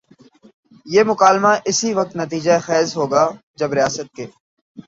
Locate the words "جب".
3.55-3.73